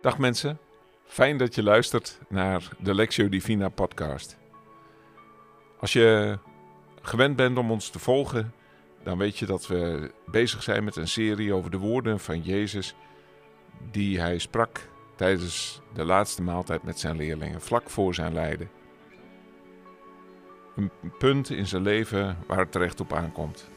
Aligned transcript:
Dag 0.00 0.18
mensen, 0.18 0.58
fijn 1.04 1.36
dat 1.36 1.54
je 1.54 1.62
luistert 1.62 2.18
naar 2.28 2.68
de 2.78 2.94
Lectio 2.94 3.28
Divina 3.28 3.68
podcast. 3.68 4.38
Als 5.78 5.92
je 5.92 6.38
gewend 7.02 7.36
bent 7.36 7.58
om 7.58 7.70
ons 7.70 7.90
te 7.90 7.98
volgen, 7.98 8.54
dan 9.02 9.18
weet 9.18 9.38
je 9.38 9.46
dat 9.46 9.66
we 9.66 10.10
bezig 10.26 10.62
zijn 10.62 10.84
met 10.84 10.96
een 10.96 11.08
serie 11.08 11.52
over 11.52 11.70
de 11.70 11.78
woorden 11.78 12.20
van 12.20 12.42
Jezus 12.42 12.94
die 13.90 14.20
hij 14.20 14.38
sprak 14.38 14.88
tijdens 15.16 15.80
de 15.94 16.04
laatste 16.04 16.42
maaltijd 16.42 16.82
met 16.82 16.98
zijn 16.98 17.16
leerlingen, 17.16 17.60
vlak 17.60 17.90
voor 17.90 18.14
zijn 18.14 18.32
lijden. 18.32 18.70
Een 20.76 20.90
punt 21.18 21.50
in 21.50 21.66
zijn 21.66 21.82
leven 21.82 22.38
waar 22.46 22.58
het 22.58 22.72
terecht 22.72 23.00
op 23.00 23.12
aankomt, 23.12 23.68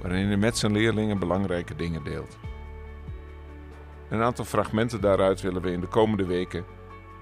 waarin 0.00 0.26
hij 0.26 0.36
met 0.36 0.58
zijn 0.58 0.72
leerlingen 0.72 1.18
belangrijke 1.18 1.76
dingen 1.76 2.04
deelt. 2.04 2.38
Een 4.08 4.22
aantal 4.22 4.44
fragmenten 4.44 5.00
daaruit 5.00 5.40
willen 5.40 5.62
we 5.62 5.72
in 5.72 5.80
de 5.80 5.86
komende 5.86 6.26
weken 6.26 6.64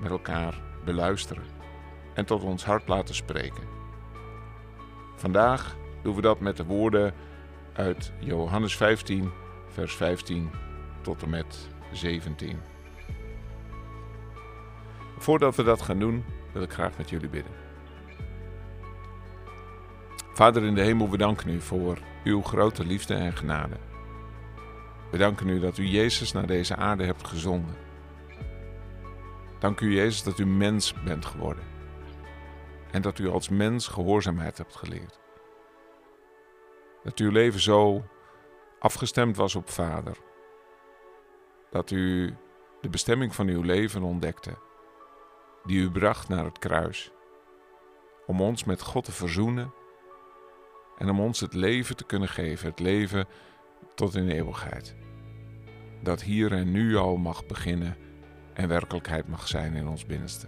met 0.00 0.10
elkaar 0.10 0.60
beluisteren 0.84 1.44
en 2.14 2.24
tot 2.24 2.42
ons 2.42 2.64
hart 2.64 2.88
laten 2.88 3.14
spreken. 3.14 3.62
Vandaag 5.16 5.76
doen 6.02 6.14
we 6.14 6.20
dat 6.20 6.40
met 6.40 6.56
de 6.56 6.64
woorden 6.64 7.14
uit 7.72 8.12
Johannes 8.18 8.76
15, 8.76 9.30
vers 9.68 9.96
15 9.96 10.50
tot 11.00 11.22
en 11.22 11.30
met 11.30 11.68
17. 11.92 12.60
Voordat 15.18 15.56
we 15.56 15.62
dat 15.62 15.82
gaan 15.82 15.98
doen, 15.98 16.24
wil 16.52 16.62
ik 16.62 16.72
graag 16.72 16.96
met 16.96 17.10
jullie 17.10 17.28
bidden. 17.28 17.52
Vader 20.32 20.64
in 20.64 20.74
de 20.74 20.82
hemel, 20.82 21.10
we 21.10 21.16
danken 21.16 21.50
u 21.50 21.60
voor 21.60 21.98
uw 22.24 22.42
grote 22.42 22.86
liefde 22.86 23.14
en 23.14 23.36
genade. 23.36 23.76
We 25.14 25.20
danken 25.20 25.48
u 25.48 25.60
dat 25.60 25.78
u 25.78 25.84
Jezus 25.84 26.32
naar 26.32 26.46
deze 26.46 26.76
aarde 26.76 27.04
hebt 27.04 27.26
gezonden. 27.26 27.76
Dank 29.58 29.80
u 29.80 29.94
Jezus 29.94 30.22
dat 30.22 30.38
u 30.38 30.46
mens 30.46 30.94
bent 31.04 31.24
geworden. 31.24 31.64
En 32.90 33.02
dat 33.02 33.18
u 33.18 33.28
als 33.28 33.48
mens 33.48 33.88
gehoorzaamheid 33.88 34.58
hebt 34.58 34.76
geleerd. 34.76 35.20
Dat 37.02 37.18
uw 37.18 37.30
leven 37.30 37.60
zo 37.60 38.04
afgestemd 38.78 39.36
was 39.36 39.54
op 39.54 39.70
Vader. 39.70 40.16
Dat 41.70 41.90
u 41.90 42.34
de 42.80 42.88
bestemming 42.88 43.34
van 43.34 43.48
uw 43.48 43.62
leven 43.62 44.02
ontdekte, 44.02 44.58
die 45.64 45.80
u 45.80 45.90
bracht 45.90 46.28
naar 46.28 46.44
het 46.44 46.58
kruis, 46.58 47.12
om 48.26 48.40
ons 48.40 48.64
met 48.64 48.82
God 48.82 49.04
te 49.04 49.12
verzoenen 49.12 49.74
en 50.98 51.10
om 51.10 51.20
ons 51.20 51.40
het 51.40 51.54
leven 51.54 51.96
te 51.96 52.04
kunnen 52.04 52.28
geven, 52.28 52.68
het 52.68 52.80
leven 52.80 53.26
tot 53.94 54.14
in 54.14 54.28
eeuwigheid. 54.28 54.94
Dat 56.02 56.22
hier 56.22 56.52
en 56.52 56.70
nu 56.70 56.96
al 56.96 57.16
mag 57.16 57.46
beginnen 57.46 57.96
en 58.52 58.68
werkelijkheid 58.68 59.28
mag 59.28 59.48
zijn 59.48 59.74
in 59.74 59.88
ons 59.88 60.06
binnenste. 60.06 60.46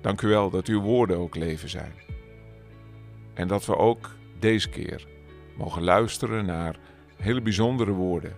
Dank 0.00 0.22
u 0.22 0.28
wel 0.28 0.50
dat 0.50 0.66
uw 0.66 0.80
woorden 0.80 1.16
ook 1.16 1.36
leven 1.36 1.68
zijn. 1.68 1.92
En 3.34 3.48
dat 3.48 3.66
we 3.66 3.76
ook 3.76 4.10
deze 4.38 4.68
keer 4.68 5.06
mogen 5.56 5.82
luisteren 5.82 6.44
naar 6.44 6.78
hele 7.16 7.42
bijzondere 7.42 7.92
woorden. 7.92 8.36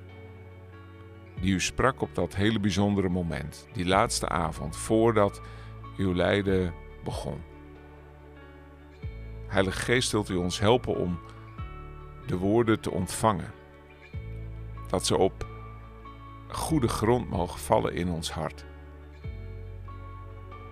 Die 1.41 1.55
u 1.55 1.61
sprak 1.61 2.01
op 2.01 2.15
dat 2.15 2.35
hele 2.35 2.61
bijzondere 2.61 3.09
moment, 3.09 3.69
die 3.73 3.87
laatste 3.87 4.29
avond 4.29 4.77
voordat 4.77 5.41
uw 5.97 6.15
lijden 6.15 6.75
begon. 7.05 7.41
Heilige 9.47 9.81
Geest, 9.81 10.13
wilt 10.13 10.29
u 10.29 10.35
ons 10.35 10.61
helpen 10.61 10.97
om 10.97 11.19
de 12.27 12.37
woorden 12.37 12.81
te 12.81 12.91
ontvangen. 12.91 13.53
Dat 14.89 15.07
ze 15.07 15.17
op 15.17 15.47
goede 16.49 16.89
grond 16.89 17.31
mogen 17.31 17.61
vallen 17.61 17.95
in 17.95 18.09
ons 18.09 18.31
hart. 18.31 18.65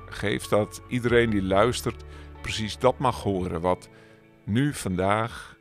Geef 0.07 0.47
dat 0.47 0.83
iedereen 0.89 1.31
die 1.31 1.43
luistert 1.43 2.05
precies 2.41 2.79
dat 2.79 2.99
mag 2.99 3.23
horen 3.23 3.61
wat 3.61 3.89
nu, 4.45 4.75
vandaag, 4.75 5.57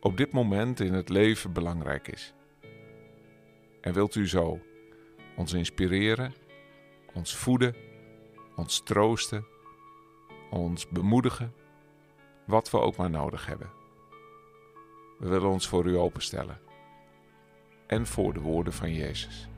op 0.00 0.16
dit 0.16 0.32
moment 0.32 0.80
in 0.80 0.92
het 0.92 1.08
leven 1.08 1.52
belangrijk 1.52 2.08
is. 2.08 2.34
En 3.80 3.92
wilt 3.92 4.14
u 4.14 4.28
zo 4.28 4.60
ons 5.36 5.52
inspireren, 5.52 6.34
ons 7.12 7.36
voeden, 7.36 7.74
ons 8.56 8.82
troosten, 8.84 9.46
ons 10.50 10.88
bemoedigen, 10.88 11.54
wat 12.46 12.70
we 12.70 12.78
ook 12.78 12.96
maar 12.96 13.10
nodig 13.10 13.46
hebben. 13.46 13.81
We 15.22 15.28
willen 15.28 15.48
ons 15.48 15.68
voor 15.68 15.86
u 15.86 15.96
openstellen 15.96 16.58
en 17.86 18.06
voor 18.06 18.32
de 18.32 18.40
woorden 18.40 18.72
van 18.72 18.92
Jezus. 18.92 19.48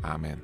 Amen. 0.00 0.42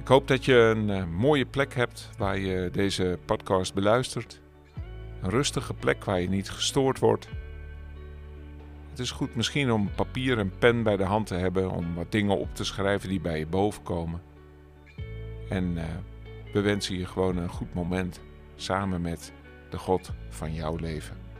Ik 0.00 0.08
hoop 0.08 0.28
dat 0.28 0.44
je 0.44 0.54
een 0.54 0.88
uh, 0.88 1.06
mooie 1.06 1.46
plek 1.46 1.74
hebt 1.74 2.10
waar 2.18 2.38
je 2.38 2.70
deze 2.70 3.18
podcast 3.24 3.74
beluistert. 3.74 4.40
Een 5.22 5.30
rustige 5.30 5.74
plek 5.74 6.04
waar 6.04 6.20
je 6.20 6.28
niet 6.28 6.50
gestoord 6.50 6.98
wordt. 6.98 7.28
Het 8.90 8.98
is 8.98 9.10
goed 9.10 9.34
misschien 9.34 9.72
om 9.72 9.90
papier 9.94 10.38
en 10.38 10.58
pen 10.58 10.82
bij 10.82 10.96
de 10.96 11.04
hand 11.04 11.26
te 11.26 11.34
hebben 11.34 11.70
om 11.70 11.94
wat 11.94 12.12
dingen 12.12 12.38
op 12.38 12.54
te 12.54 12.64
schrijven 12.64 13.08
die 13.08 13.20
bij 13.20 13.38
je 13.38 13.46
boven 13.46 13.82
komen. 13.82 14.22
En 15.48 15.76
uh, 15.76 15.84
we 16.52 16.60
wensen 16.60 16.98
je 16.98 17.06
gewoon 17.06 17.36
een 17.36 17.48
goed 17.48 17.74
moment 17.74 18.20
samen 18.56 19.00
met 19.00 19.32
de 19.70 19.78
God 19.78 20.12
van 20.28 20.54
jouw 20.54 20.76
leven. 20.76 21.31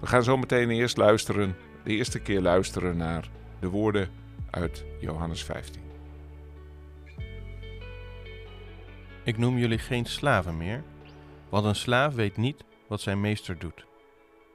We 0.00 0.06
gaan 0.06 0.22
zo 0.22 0.36
meteen 0.36 0.70
eerst 0.70 0.96
luisteren, 0.96 1.56
de 1.84 1.90
eerste 1.90 2.20
keer 2.20 2.40
luisteren 2.40 2.96
naar 2.96 3.30
de 3.60 3.68
woorden 3.68 4.10
uit 4.50 4.84
Johannes 5.00 5.44
15. 5.44 5.82
Ik 9.24 9.38
noem 9.38 9.58
jullie 9.58 9.78
geen 9.78 10.04
slaven 10.04 10.56
meer, 10.56 10.82
want 11.48 11.64
een 11.64 11.74
slaaf 11.74 12.14
weet 12.14 12.36
niet 12.36 12.64
wat 12.86 13.00
zijn 13.00 13.20
meester 13.20 13.58
doet. 13.58 13.86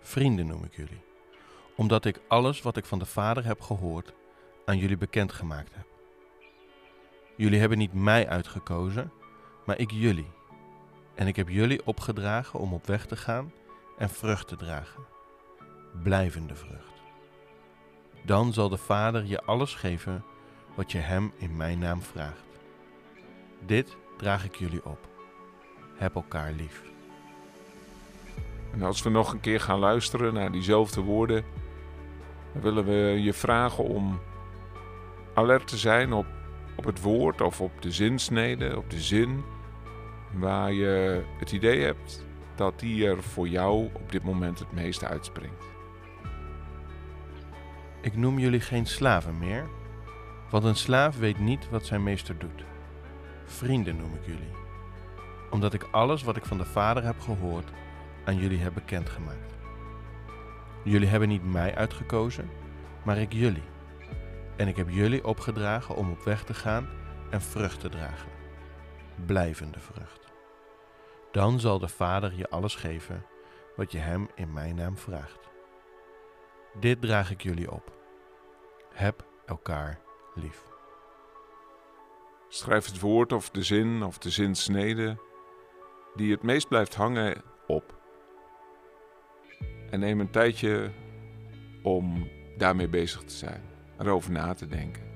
Vrienden 0.01 0.47
noem 0.47 0.63
ik 0.63 0.75
jullie, 0.75 1.01
omdat 1.75 2.05
ik 2.05 2.19
alles 2.27 2.61
wat 2.61 2.77
ik 2.77 2.85
van 2.85 2.99
de 2.99 3.05
Vader 3.05 3.45
heb 3.45 3.61
gehoord 3.61 4.13
aan 4.65 4.77
jullie 4.77 4.97
bekendgemaakt 4.97 5.75
heb. 5.75 5.85
Jullie 7.35 7.59
hebben 7.59 7.77
niet 7.77 7.93
mij 7.93 8.27
uitgekozen, 8.27 9.11
maar 9.65 9.79
ik 9.79 9.91
jullie. 9.91 10.31
En 11.15 11.27
ik 11.27 11.35
heb 11.35 11.49
jullie 11.49 11.85
opgedragen 11.85 12.59
om 12.59 12.73
op 12.73 12.85
weg 12.85 13.05
te 13.05 13.15
gaan 13.15 13.51
en 13.97 14.09
vrucht 14.09 14.47
te 14.47 14.55
dragen. 14.55 15.14
Blijvende 16.03 16.55
vrucht. 16.55 16.93
Dan 18.25 18.53
zal 18.53 18.69
de 18.69 18.77
Vader 18.77 19.25
je 19.25 19.41
alles 19.41 19.73
geven 19.73 20.23
wat 20.75 20.91
je 20.91 20.97
Hem 20.97 21.31
in 21.37 21.55
mijn 21.57 21.79
naam 21.79 22.01
vraagt. 22.01 22.45
Dit 23.65 23.97
draag 24.17 24.45
ik 24.45 24.55
jullie 24.55 24.85
op. 24.85 25.07
Heb 25.95 26.15
elkaar 26.15 26.51
lief. 26.51 26.83
En 28.73 28.81
als 28.81 29.01
we 29.01 29.09
nog 29.09 29.33
een 29.33 29.39
keer 29.39 29.59
gaan 29.59 29.79
luisteren 29.79 30.33
naar 30.33 30.51
diezelfde 30.51 31.01
woorden, 31.01 31.43
dan 32.53 32.61
willen 32.61 32.85
we 32.85 33.21
je 33.21 33.33
vragen 33.33 33.83
om 33.83 34.19
alert 35.33 35.67
te 35.67 35.77
zijn 35.77 36.13
op, 36.13 36.25
op 36.75 36.85
het 36.85 37.01
woord 37.01 37.41
of 37.41 37.61
op 37.61 37.81
de 37.81 37.91
zinsnede, 37.91 38.77
op 38.77 38.89
de 38.89 39.01
zin 39.01 39.43
waar 40.31 40.73
je 40.73 41.23
het 41.39 41.51
idee 41.51 41.81
hebt 41.83 42.25
dat 42.55 42.79
die 42.79 43.07
er 43.07 43.23
voor 43.23 43.47
jou 43.47 43.89
op 43.93 44.11
dit 44.11 44.23
moment 44.23 44.59
het 44.59 44.71
meeste 44.71 45.07
uitspringt. 45.07 45.74
Ik 48.05 48.15
noem 48.15 48.39
jullie 48.39 48.59
geen 48.59 48.85
slaven 48.85 49.39
meer, 49.39 49.67
want 50.49 50.63
een 50.63 50.75
slaaf 50.75 51.17
weet 51.17 51.39
niet 51.39 51.69
wat 51.69 51.85
zijn 51.85 52.03
meester 52.03 52.37
doet. 52.37 52.63
Vrienden 53.45 53.97
noem 53.97 54.13
ik 54.13 54.25
jullie, 54.25 54.51
omdat 55.49 55.73
ik 55.73 55.87
alles 55.91 56.23
wat 56.23 56.35
ik 56.35 56.45
van 56.45 56.57
de 56.57 56.65
Vader 56.65 57.03
heb 57.03 57.19
gehoord 57.19 57.69
aan 58.25 58.37
jullie 58.37 58.59
heb 58.59 58.73
bekendgemaakt. 58.73 59.53
Jullie 60.83 61.07
hebben 61.07 61.27
niet 61.27 61.51
mij 61.51 61.75
uitgekozen, 61.75 62.49
maar 63.03 63.17
ik 63.17 63.33
jullie. 63.33 63.69
En 64.55 64.67
ik 64.67 64.75
heb 64.75 64.89
jullie 64.89 65.25
opgedragen 65.25 65.95
om 65.95 66.11
op 66.11 66.23
weg 66.23 66.43
te 66.43 66.53
gaan 66.53 66.89
en 67.29 67.41
vrucht 67.41 67.79
te 67.79 67.89
dragen. 67.89 68.29
Blijvende 69.25 69.79
vrucht. 69.79 70.33
Dan 71.31 71.59
zal 71.59 71.79
de 71.79 71.87
Vader 71.87 72.33
je 72.35 72.49
alles 72.49 72.75
geven 72.75 73.25
wat 73.75 73.91
je 73.91 73.97
hem 73.97 74.29
in 74.35 74.53
mijn 74.53 74.75
naam 74.75 74.97
vraagt. 74.97 75.54
Dit 76.79 77.01
draag 77.01 77.31
ik 77.31 77.41
jullie 77.41 77.71
op. 77.71 77.93
Heb 78.93 79.25
elkaar 79.45 79.99
lief. 80.35 80.63
Schrijf 82.47 82.85
het 82.85 82.99
woord 82.99 83.31
of 83.31 83.49
de 83.49 83.63
zin 83.63 84.03
of 84.03 84.17
de 84.17 84.29
zinsnede 84.29 85.17
die 86.15 86.31
het 86.31 86.43
meest 86.43 86.67
blijft 86.67 86.95
hangen 86.95 87.41
op. 87.67 87.99
En 89.89 89.99
neem 89.99 90.19
een 90.19 90.31
tijdje 90.31 90.91
om 91.83 92.29
daarmee 92.57 92.87
bezig 92.87 93.23
te 93.23 93.33
zijn, 93.33 93.61
erover 93.99 94.31
na 94.31 94.53
te 94.53 94.67
denken. 94.67 95.14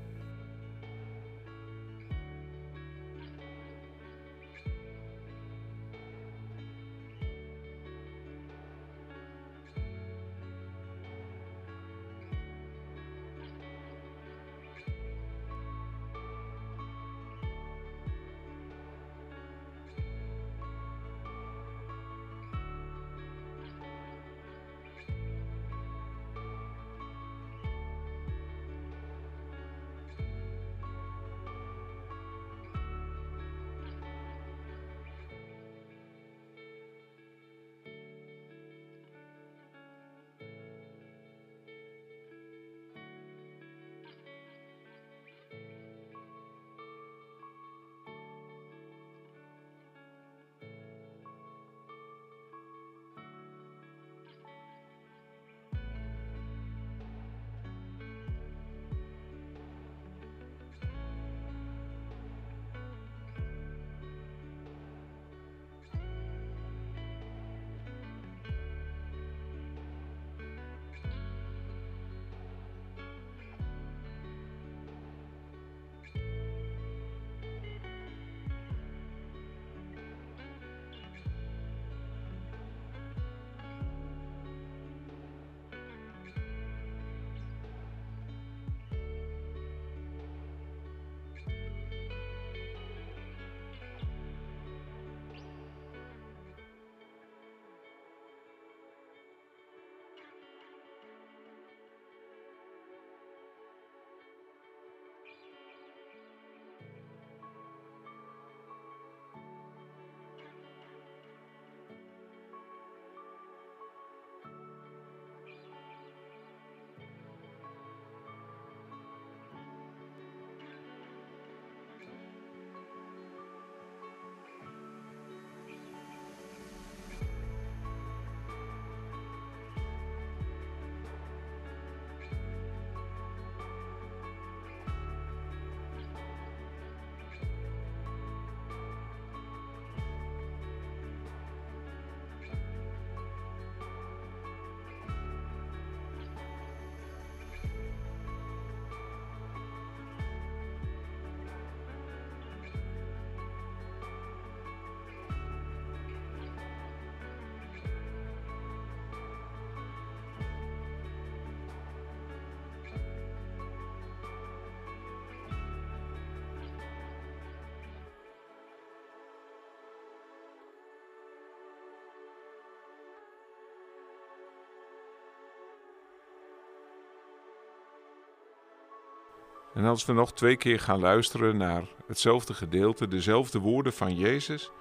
En 179.73 179.85
als 179.85 180.05
we 180.05 180.13
nog 180.13 180.33
twee 180.33 180.57
keer 180.57 180.79
gaan 180.79 180.99
luisteren 180.99 181.57
naar 181.57 181.83
hetzelfde 182.07 182.53
gedeelte, 182.53 183.07
dezelfde 183.07 183.59
woorden 183.59 183.93
van 183.93 184.15
Jezus, 184.15 184.71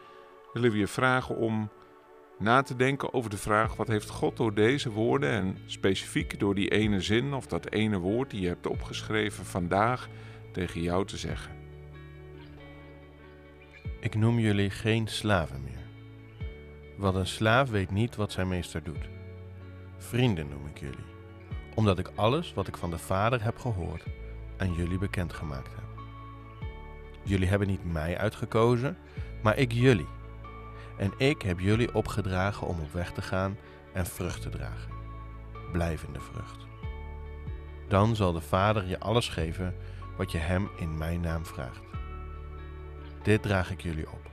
willen 0.53 0.71
we 0.71 0.79
je 0.79 0.87
vragen 0.87 1.37
om 1.37 1.71
na 2.39 2.63
te 2.63 2.77
denken 2.77 3.13
over 3.13 3.31
de 3.31 3.37
vraag: 3.37 3.77
wat 3.77 3.89
heeft 3.89 4.09
God 4.09 4.37
door 4.37 4.55
deze 4.55 4.91
woorden 4.91 5.31
en 5.31 5.59
specifiek 5.67 6.39
door 6.39 6.55
die 6.55 6.69
ene 6.69 7.01
zin 7.01 7.35
of 7.35 7.47
dat 7.47 7.71
ene 7.71 7.99
woord 7.99 8.31
die 8.31 8.41
je 8.41 8.49
hebt 8.49 8.67
opgeschreven 8.67 9.45
vandaag 9.45 10.09
tegen 10.53 10.81
jou 10.81 11.07
te 11.07 11.17
zeggen? 11.17 11.57
Ik 14.01 14.15
noem 14.15 14.39
jullie 14.39 14.71
geen 14.71 15.09
slaven 15.09 15.63
meer. 15.63 15.87
Want 16.97 17.17
een 17.17 17.27
slaaf 17.27 17.71
weet 17.71 17.91
niet 17.91 18.17
wat 18.17 18.33
zijn 18.33 18.49
meester 18.49 18.83
doet. 18.83 19.09
Vrienden 19.97 20.49
noem 20.49 20.67
ik 20.67 20.79
jullie, 20.79 21.07
omdat 21.75 21.99
ik 21.99 22.11
alles 22.15 22.55
wat 22.55 22.69
ik 22.69 22.77
van 22.77 22.91
de 22.91 22.99
Vader 22.99 23.45
heb 23.45 23.59
gehoord 23.59 24.05
aan 24.59 24.73
jullie 24.73 24.99
bekendgemaakt 24.99 25.75
heb. 25.75 25.85
Jullie 27.23 27.49
hebben 27.49 27.69
niet 27.69 27.93
mij 27.93 28.19
uitgekozen, 28.19 28.97
maar 29.43 29.57
ik 29.57 29.73
jullie. 29.73 30.09
En 30.97 31.13
ik 31.17 31.43
heb 31.43 31.61
jullie 31.61 31.95
opgedragen 31.95 32.67
om 32.67 32.81
op 32.81 32.93
weg 32.93 33.13
te 33.13 33.23
gaan 33.23 33.57
en 33.93 34.07
vrucht 34.07 34.43
te 34.43 34.49
dragen. 34.49 34.93
Blijvende 35.73 36.21
vrucht. 36.21 36.67
Dan 37.89 38.17
zal 38.17 38.33
de 38.33 38.41
Vader 38.41 38.87
je 38.87 39.01
alles 39.01 39.29
geven 39.29 39.75
wat 40.17 40.33
je 40.33 40.39
Hem 40.39 40.69
in 40.77 40.99
mijn 40.99 41.21
naam 41.21 41.47
vraagt. 41.47 41.83
Dit 43.23 43.43
draag 43.43 43.71
ik 43.71 43.81
jullie 43.81 44.11
op. 44.11 44.31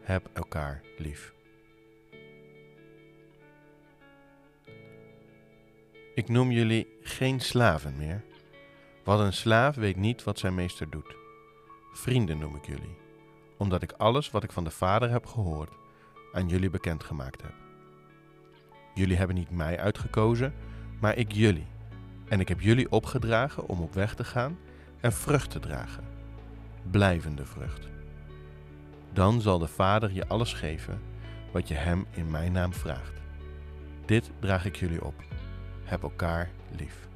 Heb 0.00 0.30
elkaar 0.32 0.82
lief. 0.98 1.34
Ik 6.14 6.28
noem 6.28 6.50
jullie 6.50 6.96
geen 7.02 7.40
slaven 7.40 7.96
meer, 7.96 8.24
want 9.06 9.20
een 9.20 9.32
slaaf 9.32 9.74
weet 9.74 9.96
niet 9.96 10.24
wat 10.24 10.38
zijn 10.38 10.54
meester 10.54 10.90
doet. 10.90 11.16
Vrienden 11.92 12.38
noem 12.38 12.56
ik 12.56 12.66
jullie, 12.66 12.98
omdat 13.58 13.82
ik 13.82 13.92
alles 13.92 14.30
wat 14.30 14.42
ik 14.42 14.52
van 14.52 14.64
de 14.64 14.70
Vader 14.70 15.10
heb 15.10 15.26
gehoord 15.26 15.70
aan 16.32 16.48
jullie 16.48 16.70
bekendgemaakt 16.70 17.42
heb. 17.42 17.54
Jullie 18.94 19.16
hebben 19.16 19.36
niet 19.36 19.50
mij 19.50 19.78
uitgekozen, 19.80 20.54
maar 21.00 21.16
ik 21.16 21.32
jullie. 21.32 21.66
En 22.28 22.40
ik 22.40 22.48
heb 22.48 22.60
jullie 22.60 22.90
opgedragen 22.90 23.68
om 23.68 23.80
op 23.80 23.94
weg 23.94 24.14
te 24.14 24.24
gaan 24.24 24.58
en 25.00 25.12
vrucht 25.12 25.50
te 25.50 25.60
dragen. 25.60 26.04
Blijvende 26.90 27.44
vrucht. 27.44 27.88
Dan 29.12 29.40
zal 29.40 29.58
de 29.58 29.68
Vader 29.68 30.12
je 30.12 30.28
alles 30.28 30.52
geven 30.52 31.02
wat 31.52 31.68
je 31.68 31.74
Hem 31.74 32.06
in 32.10 32.30
mijn 32.30 32.52
naam 32.52 32.72
vraagt. 32.72 33.20
Dit 34.06 34.30
draag 34.40 34.64
ik 34.64 34.76
jullie 34.76 35.04
op. 35.04 35.14
Heb 35.84 36.02
elkaar 36.02 36.50
lief. 36.76 37.08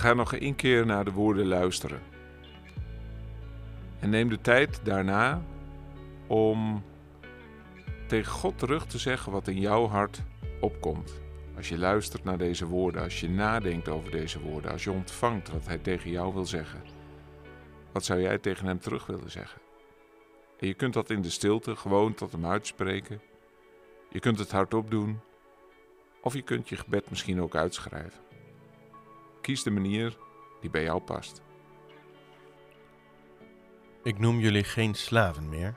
Gaan 0.00 0.16
nog 0.16 0.34
één 0.34 0.54
keer 0.54 0.86
naar 0.86 1.04
de 1.04 1.12
woorden 1.12 1.46
luisteren. 1.46 2.00
En 3.98 4.10
neem 4.10 4.28
de 4.28 4.40
tijd 4.40 4.80
daarna 4.84 5.42
om 6.26 6.84
tegen 8.06 8.32
God 8.32 8.58
terug 8.58 8.86
te 8.86 8.98
zeggen 8.98 9.32
wat 9.32 9.48
in 9.48 9.60
jouw 9.60 9.86
hart 9.86 10.22
opkomt. 10.60 11.20
Als 11.56 11.68
je 11.68 11.78
luistert 11.78 12.24
naar 12.24 12.38
deze 12.38 12.66
woorden, 12.66 13.02
als 13.02 13.20
je 13.20 13.28
nadenkt 13.28 13.88
over 13.88 14.10
deze 14.10 14.40
woorden, 14.40 14.70
als 14.70 14.84
je 14.84 14.90
ontvangt 14.90 15.50
wat 15.50 15.66
Hij 15.66 15.78
tegen 15.78 16.10
jou 16.10 16.34
wil 16.34 16.46
zeggen, 16.46 16.82
wat 17.92 18.04
zou 18.04 18.20
jij 18.20 18.38
tegen 18.38 18.66
Hem 18.66 18.78
terug 18.78 19.06
willen 19.06 19.30
zeggen? 19.30 19.60
En 20.58 20.66
je 20.66 20.74
kunt 20.74 20.94
dat 20.94 21.10
in 21.10 21.22
de 21.22 21.30
stilte 21.30 21.76
gewoon 21.76 22.14
tot 22.14 22.32
Hem 22.32 22.46
uitspreken. 22.46 23.20
Je 24.10 24.20
kunt 24.20 24.38
het 24.38 24.50
hardop 24.50 24.90
doen, 24.90 25.20
of 26.22 26.34
je 26.34 26.42
kunt 26.42 26.68
je 26.68 26.76
gebed 26.76 27.10
misschien 27.10 27.40
ook 27.40 27.54
uitschrijven. 27.54 28.29
De 29.50 29.70
manier 29.70 30.16
die 30.60 30.70
bij 30.70 30.82
jou 30.82 31.00
past. 31.00 31.42
Ik 34.02 34.18
noem 34.18 34.38
jullie 34.38 34.64
geen 34.64 34.94
slaven 34.94 35.48
meer, 35.48 35.74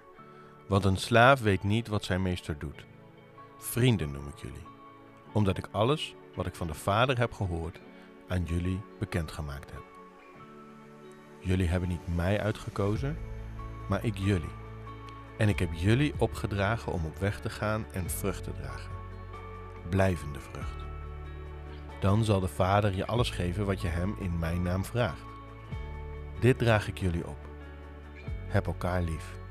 want 0.68 0.86
een 0.86 0.98
slaaf 0.98 1.42
weet 1.42 1.64
niet 1.64 1.88
wat 1.88 2.04
zijn 2.04 2.22
meester 2.22 2.60
doet. 2.60 2.86
Vrienden 3.58 4.12
noem 4.12 4.28
ik 4.28 4.38
jullie, 4.38 4.68
omdat 5.32 5.58
ik 5.58 5.68
alles 5.72 6.16
wat 6.36 6.46
ik 6.46 6.56
van 6.56 6.68
de 6.68 6.74
Vader 6.74 7.18
heb 7.18 7.32
gehoord 7.32 7.80
aan 8.28 8.44
jullie 8.44 8.82
bekendgemaakt 9.00 9.72
heb. 9.72 9.84
Jullie 11.40 11.68
hebben 11.68 11.90
niet 11.90 12.16
mij 12.16 12.42
uitgekozen, 12.42 13.18
maar 13.90 14.06
ik 14.06 14.18
jullie. 14.18 14.56
En 15.38 15.50
ik 15.50 15.60
heb 15.60 15.74
jullie 15.74 16.14
opgedragen 16.18 16.92
om 16.92 17.06
op 17.06 17.18
weg 17.18 17.40
te 17.40 17.50
gaan 17.50 17.86
en 17.92 18.10
vrucht 18.10 18.44
te 18.44 18.54
dragen. 18.54 18.92
Blijvende 19.90 20.40
vrucht. 20.40 20.93
Dan 22.04 22.24
zal 22.24 22.40
de 22.40 22.48
Vader 22.48 22.96
je 22.96 23.06
alles 23.06 23.30
geven 23.30 23.66
wat 23.66 23.82
je 23.82 23.88
hem 23.88 24.16
in 24.20 24.40
mijn 24.40 24.62
naam 24.62 24.86
vraagt. 24.86 25.26
Dit 26.40 26.58
draag 26.58 26.88
ik 26.88 26.98
jullie 26.98 27.28
op. 27.28 27.38
Heb 28.48 28.68
elkaar 28.68 29.02
lief. 29.02 29.43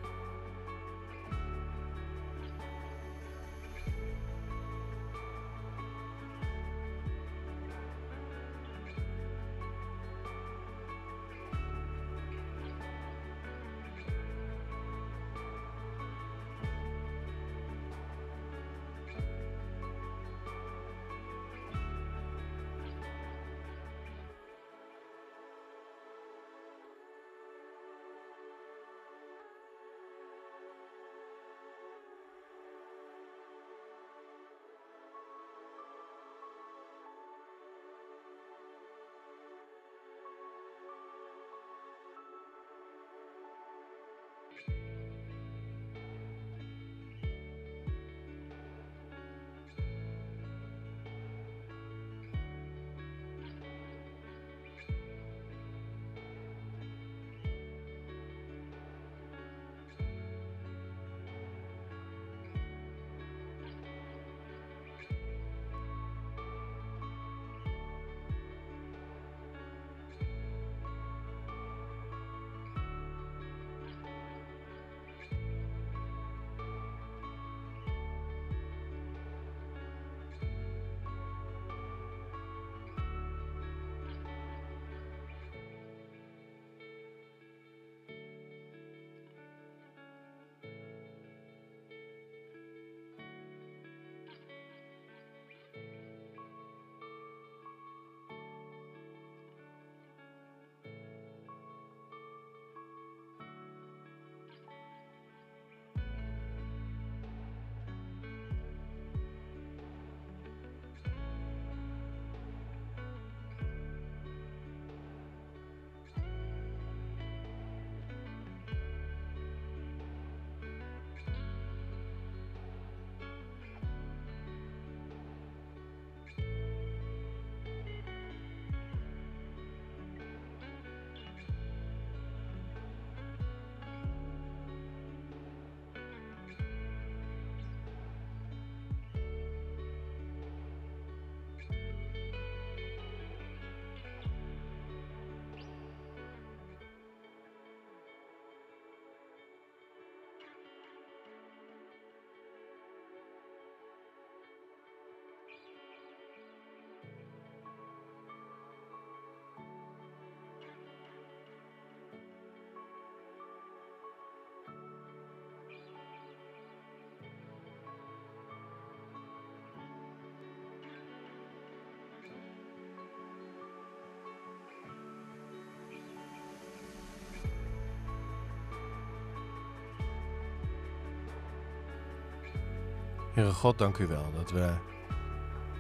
Heere 183.43 183.57
God, 183.57 183.79
dank 183.79 183.99
u 183.99 184.07
wel 184.07 184.33
dat 184.35 184.51
we 184.51 184.71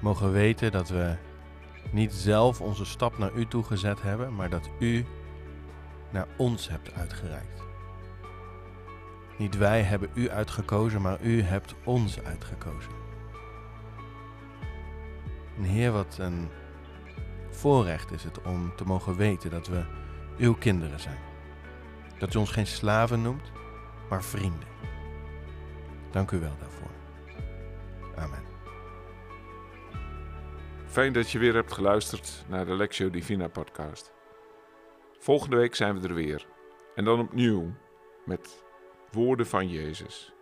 mogen 0.00 0.33
weten 0.33 0.73
dat 0.73 0.88
we 0.88 1.16
niet 1.90 2.12
zelf 2.12 2.61
onze 2.61 2.85
stap 2.85 3.19
naar 3.19 3.33
u 3.35 3.47
toe 3.47 3.64
gezet 3.64 4.02
hebben, 4.02 4.35
maar 4.35 4.50
dat 4.50 4.71
u 4.78 5.07
naar 6.11 6.26
ons 6.37 6.69
hebt 6.69 6.95
uitgereikt. 6.95 7.62
Niet 9.38 9.57
wij 9.57 9.83
hebben 9.83 10.11
u 10.14 10.31
uitgekozen, 10.31 11.02
maar 11.02 11.23
u 11.23 11.42
hebt 11.42 11.75
ons 11.85 12.23
uitgekozen. 12.23 12.92
En 15.57 15.62
Heer, 15.62 15.92
wat 15.92 16.16
een 16.19 16.49
voorrecht 17.50 18.13
is 18.13 18.25
het 18.25 18.43
om 18.43 18.73
te 18.76 18.84
mogen 18.84 19.17
weten 19.17 19.50
dat 19.50 19.67
we 19.67 19.84
uw 20.39 20.54
kinderen 20.54 21.00
zijn. 21.00 21.21
Dat 22.19 22.34
u 22.34 22.39
ons 22.39 22.50
geen 22.50 22.67
slaven 22.67 23.23
noemt, 23.23 23.52
maar 24.08 24.23
vrienden. 24.23 24.69
Dank 26.10 26.30
u 26.30 26.41
wel 26.41 26.56
daarvoor. 26.60 27.01
Amen. 28.17 28.43
Fijn 30.87 31.13
dat 31.13 31.31
je 31.31 31.39
weer 31.39 31.55
hebt 31.55 31.73
geluisterd 31.73 32.45
naar 32.49 32.67
de 32.67 32.75
Lectio 32.75 33.11
Divina 33.11 33.49
podcast. 33.49 34.13
Volgende 35.19 35.57
week 35.57 35.75
zijn 35.75 36.01
we 36.01 36.09
er 36.09 36.15
weer. 36.15 36.47
En 36.95 37.05
dan 37.05 37.21
opnieuw 37.21 37.73
met 38.25 38.65
woorden 39.11 39.47
van 39.47 39.69
Jezus. 39.69 40.33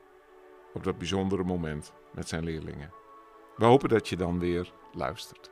Op 0.74 0.84
dat 0.84 0.98
bijzondere 0.98 1.44
moment 1.44 1.92
met 2.12 2.28
zijn 2.28 2.44
leerlingen. 2.44 2.92
We 3.56 3.64
hopen 3.64 3.88
dat 3.88 4.08
je 4.08 4.16
dan 4.16 4.38
weer 4.38 4.72
luistert. 4.92 5.50